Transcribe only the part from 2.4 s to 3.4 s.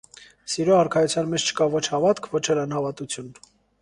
էլ անհավատություն։